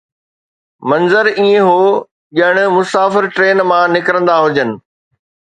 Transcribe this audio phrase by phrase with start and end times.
[0.89, 1.77] منظر ائين هو
[2.37, 4.69] ڄڻ مسافر ٽرين مان نڪرندا هجن.